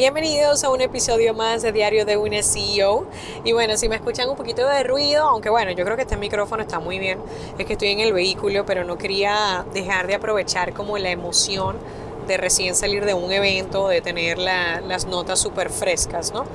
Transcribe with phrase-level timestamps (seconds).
[0.00, 3.04] Bienvenidos a un episodio más de Diario de un CEO.
[3.44, 6.16] Y bueno, si me escuchan un poquito de ruido, aunque bueno, yo creo que este
[6.16, 7.18] micrófono está muy bien,
[7.58, 11.76] es que estoy en el vehículo, pero no quería dejar de aprovechar como la emoción
[12.26, 16.46] de recién salir de un evento, de tener las notas súper frescas, ¿no?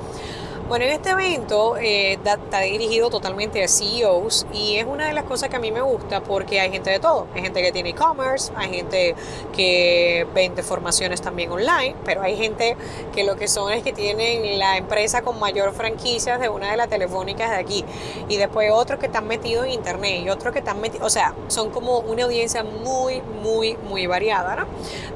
[0.68, 5.22] Bueno, en este evento eh, está dirigido totalmente a CEOs y es una de las
[5.22, 7.28] cosas que a mí me gusta porque hay gente de todo.
[7.36, 9.14] Hay gente que tiene e-commerce, hay gente
[9.54, 12.76] que vende formaciones también online, pero hay gente
[13.14, 16.76] que lo que son es que tienen la empresa con mayor franquicias de una de
[16.76, 17.84] las telefónicas de aquí
[18.28, 21.32] y después otros que están metidos en internet y otros que están metidos, o sea,
[21.46, 24.66] son como una audiencia muy, muy, muy variada, ¿no?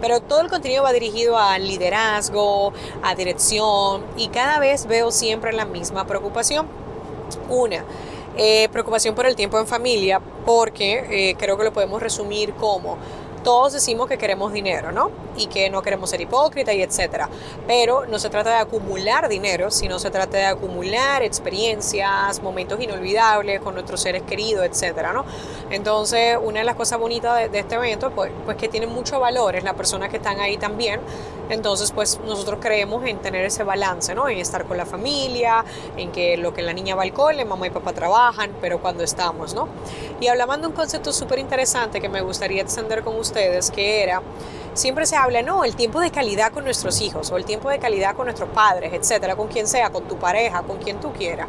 [0.01, 5.40] Pero todo el contenido va dirigido a liderazgo, a dirección y cada vez veo siempre
[5.55, 6.67] la misma preocupación.
[7.49, 7.85] Una,
[8.37, 12.97] eh, preocupación por el tiempo en familia, porque eh, creo que lo podemos resumir como
[13.43, 15.11] todos decimos que queremos dinero, ¿no?
[15.37, 17.29] Y que no queremos ser hipócritas y etcétera.
[17.67, 23.61] Pero no se trata de acumular dinero, sino se trata de acumular experiencias, momentos inolvidables
[23.61, 25.25] con nuestros seres queridos, etcétera, ¿no?
[25.71, 29.57] Entonces, una de las cosas bonitas de, este evento, pues, pues que tiene mucho valor,
[29.57, 31.01] es las personas que están ahí también.
[31.51, 34.29] Entonces, pues nosotros creemos en tener ese balance, ¿no?
[34.29, 35.65] En estar con la familia,
[35.97, 39.03] en que lo que la niña va al cole, mamá y papá trabajan, pero cuando
[39.03, 39.69] estamos, ¿no?
[40.21, 44.23] Y hablando de un concepto súper interesante que me gustaría extender con ustedes, que era,
[44.75, 47.79] siempre se habla, no, el tiempo de calidad con nuestros hijos o el tiempo de
[47.79, 51.49] calidad con nuestros padres, etcétera, con quien sea, con tu pareja, con quien tú quieras.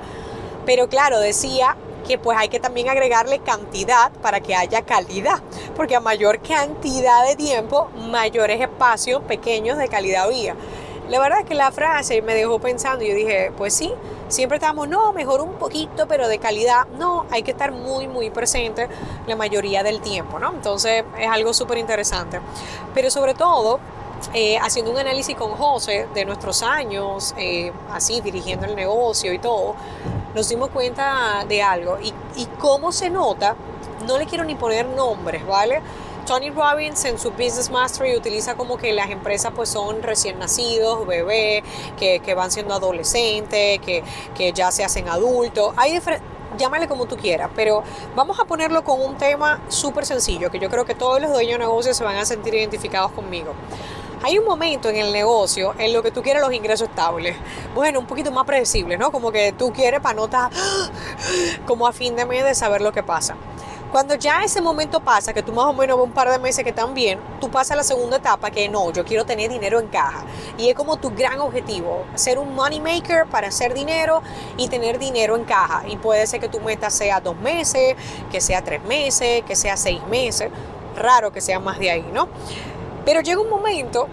[0.66, 1.75] Pero claro, decía
[2.08, 5.42] que pues hay que también agregarle cantidad para que haya calidad,
[5.75, 10.55] porque a mayor cantidad de tiempo, mayores espacios pequeños de calidad había.
[11.09, 13.93] La verdad es que la frase me dejó pensando yo dije, pues sí,
[14.31, 16.87] siempre estamos, no, mejor un poquito, pero de calidad.
[16.97, 18.87] No, hay que estar muy, muy presente
[19.27, 20.52] la mayoría del tiempo, ¿no?
[20.52, 22.39] Entonces es algo súper interesante.
[22.93, 23.80] Pero sobre todo,
[24.33, 29.39] eh, haciendo un análisis con José de nuestros años, eh, así dirigiendo el negocio y
[29.39, 29.75] todo,
[30.33, 31.99] nos dimos cuenta de algo.
[32.02, 33.55] Y, y cómo se nota,
[34.08, 35.81] no le quiero ni poner nombres, ¿vale?
[36.26, 41.05] Tony Robbins en su Business Mastery utiliza como que las empresas pues son recién nacidos,
[41.08, 41.64] bebés,
[41.98, 44.04] que, van siendo adolescentes, que,
[44.36, 45.73] que, ya se hacen adultos.
[45.77, 45.99] Hay
[46.58, 47.83] llámale como tú quieras, pero
[48.15, 51.54] vamos a ponerlo con un tema súper sencillo, que yo creo que todos los dueños
[51.54, 53.53] de negocios se van a sentir identificados conmigo.
[54.23, 57.36] Hay un momento en el negocio en lo que tú quieres los ingresos estables.
[57.73, 59.11] Bueno, un poquito más predecibles, ¿no?
[59.11, 60.52] Como que tú quieres para no estar
[61.65, 63.36] como a fin de mes de saber lo que pasa.
[63.91, 66.69] Cuando ya ese momento pasa, que tú más o menos un par de meses que
[66.69, 69.87] están bien, tú pasas a la segunda etapa que no, yo quiero tener dinero en
[69.87, 70.23] caja.
[70.57, 74.21] Y es como tu gran objetivo, ser un money maker para hacer dinero
[74.55, 75.83] y tener dinero en caja.
[75.89, 77.97] Y puede ser que tu meta sea dos meses,
[78.31, 80.49] que sea tres meses, que sea seis meses.
[80.95, 82.29] Raro que sea más de ahí, ¿no?
[83.06, 84.08] Pero llega un momento,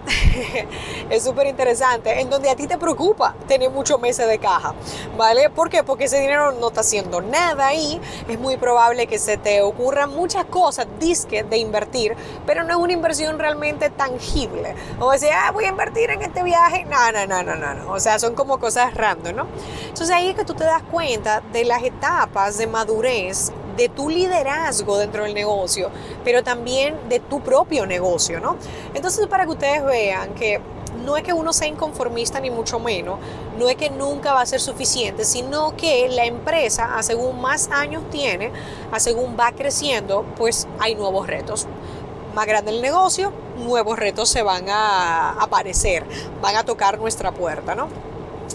[1.09, 4.73] es súper interesante, en donde a ti te preocupa tener muchos meses de caja,
[5.17, 5.49] ¿vale?
[5.49, 5.83] ¿Por qué?
[5.83, 10.09] Porque ese dinero no está haciendo nada ahí, es muy probable que se te ocurran
[10.09, 14.73] muchas cosas, disque de invertir, pero no es una inversión realmente tangible.
[14.99, 17.91] O sea, ah, voy a invertir en este viaje, no, no, no, no, no, no.
[17.91, 19.47] o sea, son como cosas random, ¿no?
[19.83, 24.09] Entonces ahí es que tú te das cuenta de las etapas de madurez de tu
[24.09, 25.89] liderazgo dentro del negocio,
[26.25, 28.57] pero también de tu propio negocio, ¿no?
[28.93, 30.59] Entonces, para que ustedes vean que
[31.05, 33.19] no es que uno sea inconformista ni mucho menos,
[33.57, 37.69] no es que nunca va a ser suficiente, sino que la empresa, a según más
[37.71, 38.51] años tiene,
[38.91, 41.65] a según va creciendo, pues hay nuevos retos.
[42.35, 46.03] Más grande el negocio, nuevos retos se van a aparecer,
[46.41, 47.87] van a tocar nuestra puerta, ¿no?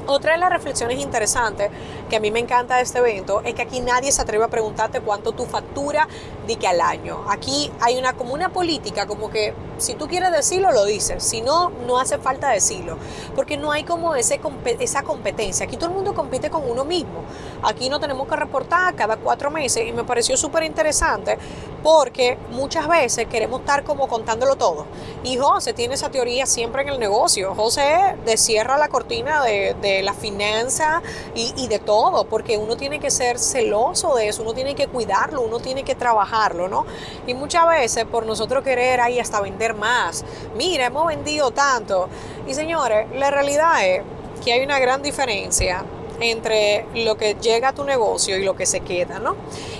[0.06, 1.70] Otra de las reflexiones interesantes
[2.14, 5.32] a mí me encanta este evento es que aquí nadie se atreve a preguntarte cuánto
[5.32, 6.08] tu factura
[6.46, 7.24] de que al año.
[7.28, 11.40] Aquí hay una como una política como que si tú quieres decirlo lo dices, si
[11.40, 12.96] no no hace falta decirlo,
[13.34, 14.40] porque no hay como ese
[14.78, 15.66] esa competencia.
[15.66, 17.24] Aquí todo el mundo compite con uno mismo.
[17.62, 21.38] Aquí no tenemos que reportar cada cuatro meses y me pareció súper interesante
[21.82, 24.86] porque muchas veces queremos estar como contándolo todo.
[25.22, 27.54] Y José tiene esa teoría siempre en el negocio.
[27.54, 31.02] José descierra la cortina de de la finanza
[31.34, 35.40] y, de todo, porque uno tiene que ser celoso de eso, uno tiene que cuidarlo,
[35.40, 36.86] uno tiene que trabajarlo, ¿no?
[37.26, 40.24] Y muchas veces por nosotros querer ahí hasta vender más,
[40.56, 42.08] mira, hemos vendido tanto.
[42.46, 44.02] Y señores, la realidad es
[44.44, 45.84] que hay una gran diferencia
[46.20, 49.36] entre lo que llega a tu negocio y lo que se queda, ¿no?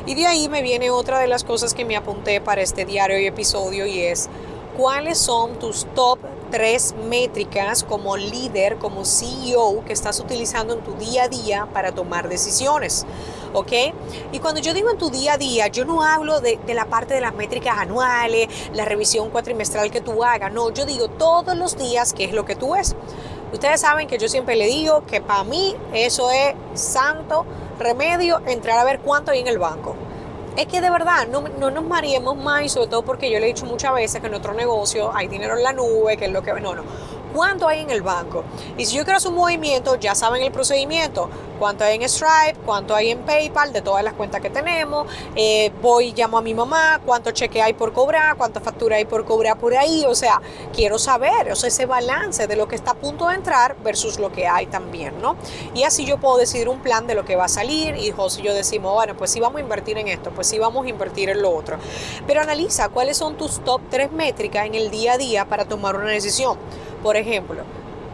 [0.06, 3.19] Y de ahí me viene otra de las cosas que me apunté para este diario
[3.19, 4.29] y episodio y es
[4.76, 6.19] cuáles son tus top
[6.55, 11.91] tres métricas como líder, como CEO que estás utilizando en tu día a día para
[11.91, 13.05] tomar decisiones.
[13.55, 13.73] ¿Ok?
[14.31, 17.15] Y cuando yo digo en tu día a día, yo no hablo de, la parte
[17.15, 21.77] de las métricas anuales, la revisión cuatrimestral que tú hagas, no, yo digo todos los
[21.77, 22.95] días qué es lo que tú ves.
[23.53, 27.47] Ustedes saben que yo siempre le digo que para mí eso es santo
[27.81, 29.97] remedio entrar a ver cuánto hay en el banco
[30.56, 33.47] es que de verdad no, no, nos mareemos más y sobre todo porque yo le
[33.47, 36.33] he dicho muchas veces que en nuestro negocio hay dinero en la nube, que es
[36.33, 36.53] lo que...
[36.61, 36.85] No, no
[37.35, 38.45] cuánto hay en el banco.
[38.79, 41.29] Y si yo quiero hacer un movimiento, ya saben el procedimiento,
[41.59, 45.07] cuánto hay en Stripe, cuánto hay en PayPal, de todas las cuentas que tenemos.
[45.35, 49.25] Eh, voy, llamo a mi mamá, cuánto cheque hay por cobrar, cuánta factura hay por
[49.25, 50.05] cobrar por ahí.
[50.07, 50.41] O sea,
[50.73, 54.19] quiero saber, o sea, ese balance de lo que está a punto de entrar versus
[54.19, 55.37] lo que hay también, ¿no?
[55.75, 58.43] Y así yo puedo decidir un plan de lo que va a salir y José
[58.43, 61.31] yo decimos, bueno, pues si vamos a invertir en esto, pues si vamos a invertir
[61.31, 61.79] en lo otro.
[62.27, 65.97] Pero analiza cuáles son tus top tres métricas en el día a día para tomar
[65.97, 66.59] una decisión.
[67.05, 67.61] Por ejemplo,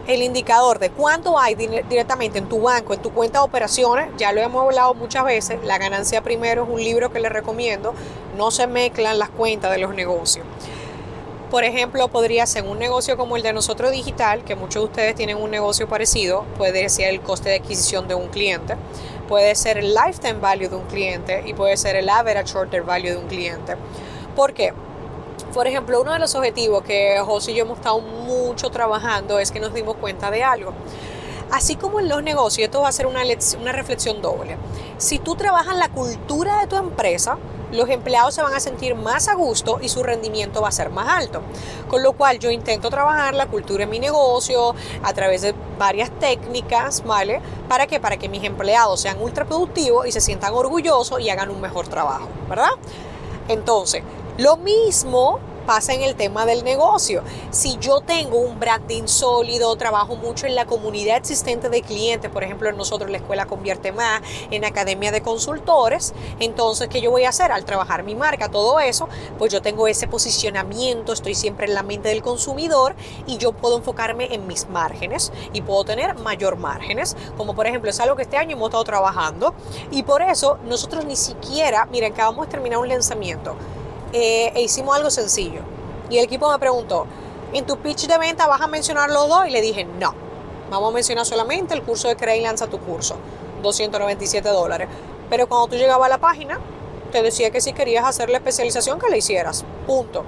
[0.05, 4.33] el indicador de cuánto hay directamente en tu banco, en tu cuenta de operaciones, ya
[4.33, 7.93] lo hemos hablado muchas veces, la ganancia primero es un libro que les recomiendo,
[8.35, 10.45] no se mezclan las cuentas de los negocios.
[11.49, 15.15] Por ejemplo, podría ser un negocio como el de nosotros digital, que muchos de ustedes
[15.15, 18.75] tienen un negocio parecido, puede ser el coste de adquisición de un cliente,
[19.29, 23.11] puede ser el lifetime value de un cliente y puede ser el average order value
[23.11, 23.75] de un cliente.
[24.35, 24.73] ¿Por qué?
[25.53, 29.51] Por ejemplo, uno de los objetivos que José y yo hemos estado mucho trabajando es
[29.51, 30.71] que nos dimos cuenta de algo.
[31.51, 33.21] Así como en los negocios, esto va a ser una,
[33.73, 34.55] reflexión doble.
[34.97, 37.37] Si tú trabajas la cultura de tu empresa,
[37.73, 40.89] los empleados se van a sentir más a gusto y su rendimiento va a ser
[40.89, 41.41] más alto.
[41.89, 46.09] Con lo cual yo intento trabajar la cultura en mi negocio a través de varias
[46.19, 47.41] técnicas, ¿vale?
[47.67, 47.99] ¿Para qué?
[47.99, 51.89] Para que mis empleados sean ultra productivos y se sientan orgullosos y hagan un mejor
[51.89, 52.71] trabajo, ¿verdad?
[53.49, 54.03] Entonces,
[54.41, 57.21] lo mismo pasa en el tema del negocio.
[57.51, 62.43] Si yo tengo un branding sólido, trabajo mucho en la comunidad existente de clientes, por
[62.43, 67.29] ejemplo, nosotros la escuela convierte más en academia de consultores, entonces, ¿qué yo voy a
[67.29, 67.51] hacer?
[67.51, 69.07] Al trabajar mi marca, todo eso,
[69.37, 72.95] pues yo tengo ese posicionamiento, estoy siempre en la mente del consumidor
[73.27, 77.91] y yo puedo enfocarme en mis márgenes y puedo tener mayor márgenes, como por ejemplo
[77.91, 79.53] es algo que este año hemos estado trabajando
[79.91, 83.55] y por eso nosotros ni siquiera, miren, acabamos de terminar un lanzamiento
[84.13, 85.61] eh, e hicimos algo sencillo.
[86.09, 87.05] Y el equipo me preguntó,
[87.53, 89.47] ¿en tu pitch de venta vas a mencionar los dos?
[89.47, 90.13] Y le dije, no,
[90.69, 93.15] vamos a mencionar solamente el curso de Crea y Lanza tu curso,
[93.61, 94.87] 297 dólares.
[95.29, 96.59] Pero cuando tú llegabas a la página,
[97.11, 99.63] te decía que si querías hacer la especialización, que la hicieras.
[99.87, 100.23] Punto.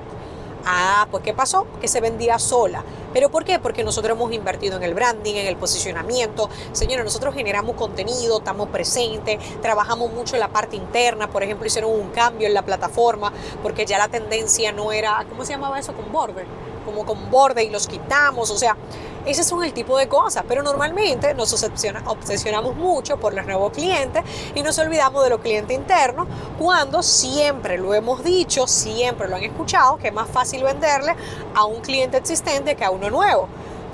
[0.66, 1.68] Ah, pues ¿qué pasó?
[1.82, 2.84] Que se vendía sola.
[3.14, 3.60] ¿Pero por qué?
[3.60, 6.50] Porque nosotros hemos invertido en el branding, en el posicionamiento.
[6.72, 11.30] Señores, nosotros generamos contenido, estamos presentes, trabajamos mucho en la parte interna.
[11.30, 13.32] Por ejemplo, hicieron un cambio en la plataforma
[13.62, 15.94] porque ya la tendencia no era, ¿cómo se llamaba eso?
[15.94, 16.46] Con borde.
[16.86, 18.50] Como con borde y los quitamos.
[18.50, 18.78] O sea,
[19.26, 24.22] ese son el tipo de cosas, pero normalmente nos obsesionamos mucho por los nuevos clientes
[24.54, 26.28] y nos olvidamos de los clientes internos
[26.60, 31.16] cuando siempre lo hemos dicho, siempre lo han escuchado, que es más fácil venderle
[31.56, 33.48] a un cliente existente que a uno nuevo.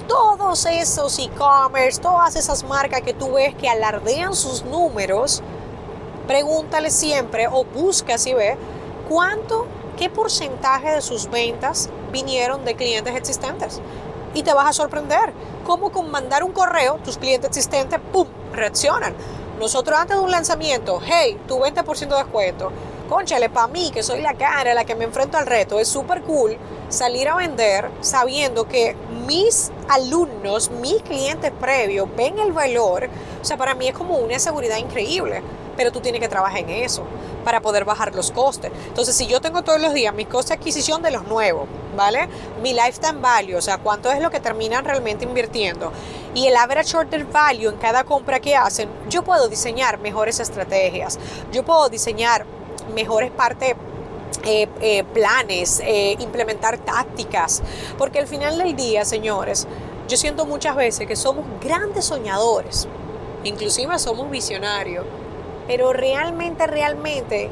[0.07, 5.43] Todos esos e-commerce, todas esas marcas que tú ves que alardean sus números,
[6.25, 8.57] pregúntale siempre o busca si ve
[9.07, 13.79] cuánto, qué porcentaje de sus ventas vinieron de clientes existentes
[14.33, 15.33] y te vas a sorprender.
[15.65, 19.13] Cómo con mandar un correo, tus clientes existentes, ¡pum!, reaccionan.
[19.59, 22.71] Nosotros antes de un lanzamiento, hey, tu 20% de descuento.
[23.09, 26.21] Conchale, para mí, que soy la cara, la que me enfrento al reto, es súper
[26.21, 26.57] cool
[26.89, 28.95] salir a vender sabiendo que
[29.25, 33.09] mis alumnos, mis clientes previos ven el valor.
[33.41, 35.41] O sea, para mí es como una seguridad increíble
[35.79, 37.05] pero tú tienes que trabajar en eso
[37.45, 38.69] para poder bajar los costes.
[38.89, 42.27] Entonces, si yo tengo todos los días mi coste de adquisición de los nuevos, ¿vale?
[42.61, 45.93] Mi lifetime value, o sea, cuánto es lo que terminan realmente invirtiendo
[46.35, 51.17] y el average order value en cada compra que hacen, yo puedo diseñar mejores estrategias,
[51.53, 52.45] yo puedo diseñar
[52.93, 53.73] mejores partes
[54.43, 57.63] eh, eh, planes, eh, implementar tácticas,
[57.97, 59.65] porque al final del día, señores,
[60.09, 62.85] yo siento muchas veces que somos grandes soñadores,
[63.45, 65.05] inclusive somos visionarios,
[65.69, 67.47] pero realmente, realmente,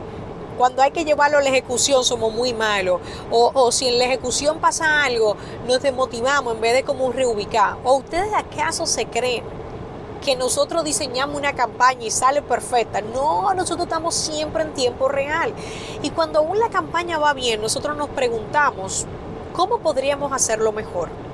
[0.58, 3.00] cuando hay que llevarlo a la ejecución somos muy malos.
[3.30, 7.78] O, si en la ejecución pasa algo, nos desmotivamos en vez de como reubicar.
[7.84, 9.44] ¿O ustedes acaso se creen
[10.26, 13.02] que nosotros diseñamos una campaña y sale perfecta?
[13.02, 15.54] No, nosotros estamos siempre en tiempo real.
[16.02, 19.06] Y cuando aún la campaña va bien, nosotros nos preguntamos,
[19.54, 21.27] ¿cómo podríamos hacerlo mejor?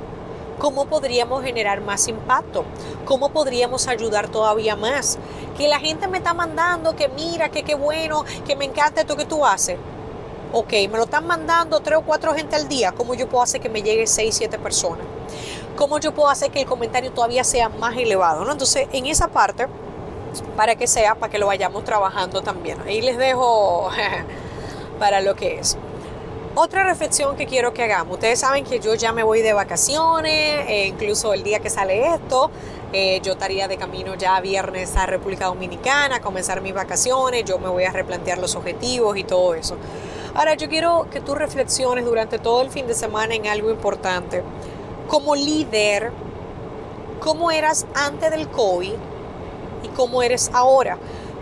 [0.60, 2.64] ¿Cómo podríamos generar más impacto?
[3.06, 5.18] ¿Cómo podríamos ayudar todavía más?
[5.58, 9.16] Que la gente me está mandando que mira, que qué bueno, que me encanta esto
[9.18, 9.78] que tú haces.
[10.54, 12.92] Ok, me lo están mandando tres o cuatro gente al día.
[12.92, 15.06] ¿Cómo yo puedo hacer que me llegue seis, siete personas?
[15.76, 18.46] ¿Cómo yo puedo hacer que el comentario todavía sea más elevado?
[18.46, 18.52] ¿no?
[18.52, 19.68] Entonces, en esa parte,
[20.56, 22.80] para que sea, para que lo vayamos trabajando también.
[22.86, 23.90] Ahí les dejo
[25.00, 25.78] para lo que es.
[26.56, 28.14] Otra reflexión que quiero que hagamos.
[28.14, 32.14] Ustedes saben que yo ya me voy de vacaciones, e incluso el día que sale
[32.14, 32.52] esto,
[32.92, 37.58] eh, yo estaría de camino ya viernes a República Dominicana, a comenzar mis vacaciones, yo
[37.58, 39.78] me voy a replantear los objetivos y todo eso.
[40.36, 44.44] Ahora, yo quiero que tú reflexiones durante todo el fin de semana en algo importante.
[45.08, 46.12] Como líder,
[47.20, 48.94] ¿cómo eras antes del COVID
[49.82, 51.00] y cómo eres ahora?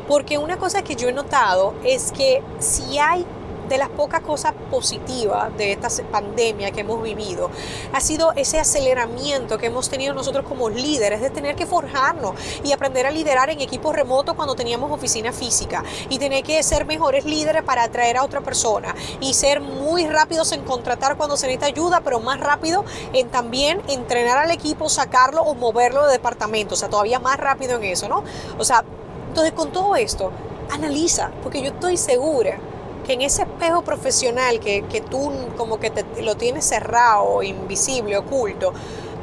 [0.08, 3.26] Porque una cosa que yo he notado es que si hay
[3.72, 7.50] de las pocas cosas positivas de esta pandemia que hemos vivido
[7.94, 12.36] ha sido ese aceleramiento que hemos tenido nosotros como líderes de tener que forjarnos
[12.66, 16.86] y aprender a liderar en equipos remotos cuando teníamos oficina física y tener que ser
[16.86, 21.48] mejores líderes para atraer a otra persona y ser muy rápidos en contratar cuando se
[21.48, 26.74] necesita ayuda, pero más rápido en también entrenar al equipo, sacarlo o moverlo de departamento,
[26.74, 28.26] o sea, todavía más rápido en eso, ¿no?
[28.58, 28.84] O sea,
[29.30, 30.30] entonces con todo esto,
[30.70, 32.60] analiza, porque yo estoy segura
[33.06, 38.74] que en ese espejo profesional que, tú como que te, lo tienes cerrado, invisible, oculto,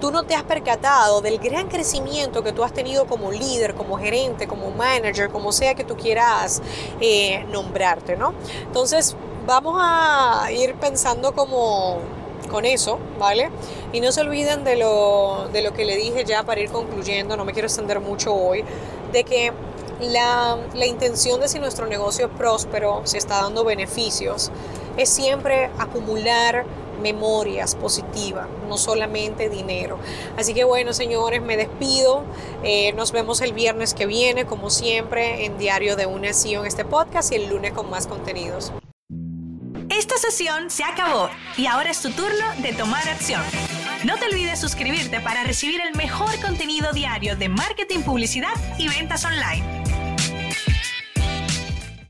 [0.00, 3.98] tú no te has percatado del gran crecimiento que tú has tenido como líder, como
[3.98, 6.62] gerente, como manager, como sea que tú quieras
[7.00, 8.32] eh, nombrarte, ¿no?
[8.66, 9.16] Entonces,
[9.46, 11.98] vamos a ir pensando como
[12.50, 13.50] con eso, ¿vale?
[13.92, 17.36] Y no se olviden de lo, de lo que le dije ya para ir concluyendo,
[17.36, 18.64] no me quiero extender mucho hoy,
[19.12, 19.52] de que
[20.00, 24.50] la, intención de si nuestro negocio es próspero, si está dando beneficios,
[24.96, 26.64] es siempre acumular
[27.00, 29.98] memorias positivas, no solamente dinero.
[30.36, 32.24] Así que bueno, señores, me despido.
[32.64, 36.84] Eh, nos vemos el viernes que viene, como siempre, en Diario de una en este
[36.84, 38.72] podcast y el lunes con más contenidos.
[39.88, 43.42] Esta sesión se acabó y ahora es tu turno de tomar acción.
[44.04, 49.24] No te olvides suscribirte para recibir el mejor contenido diario de marketing, publicidad y ventas
[49.24, 49.77] online.